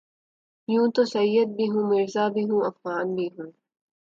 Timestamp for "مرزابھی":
1.89-2.43